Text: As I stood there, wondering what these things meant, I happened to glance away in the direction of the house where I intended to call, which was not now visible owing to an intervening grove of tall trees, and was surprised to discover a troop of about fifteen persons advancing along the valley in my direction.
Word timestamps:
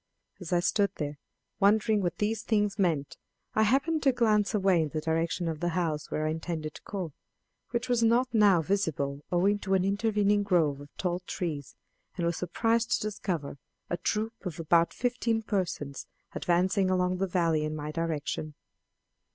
As 0.39 0.51
I 0.51 0.61
stood 0.61 0.89
there, 0.95 1.19
wondering 1.59 2.01
what 2.01 2.17
these 2.17 2.41
things 2.41 2.79
meant, 2.79 3.17
I 3.53 3.61
happened 3.61 4.01
to 4.01 4.11
glance 4.11 4.55
away 4.55 4.81
in 4.81 4.89
the 4.89 4.99
direction 4.99 5.47
of 5.47 5.59
the 5.59 5.69
house 5.77 6.09
where 6.09 6.25
I 6.25 6.31
intended 6.31 6.73
to 6.73 6.81
call, 6.81 7.13
which 7.69 7.87
was 7.87 8.01
not 8.01 8.27
now 8.33 8.63
visible 8.63 9.23
owing 9.31 9.59
to 9.59 9.75
an 9.75 9.85
intervening 9.85 10.41
grove 10.41 10.81
of 10.81 10.89
tall 10.97 11.19
trees, 11.19 11.75
and 12.17 12.25
was 12.25 12.35
surprised 12.37 12.93
to 12.93 12.99
discover 13.07 13.59
a 13.91 13.97
troop 13.97 14.33
of 14.43 14.59
about 14.59 14.91
fifteen 14.91 15.43
persons 15.43 16.07
advancing 16.33 16.89
along 16.89 17.17
the 17.17 17.27
valley 17.27 17.63
in 17.63 17.75
my 17.75 17.91
direction. 17.91 18.55